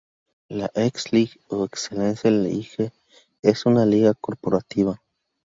La 0.49 0.65
X 0.73 1.11
League, 1.13 1.39
o 1.49 1.63
Excellence 1.63 2.31
League, 2.31 2.91
es 3.43 3.67
una 3.67 3.85
liga 3.85 4.15
corporativa. 4.15 4.99